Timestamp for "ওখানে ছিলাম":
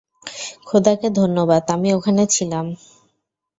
1.93-2.65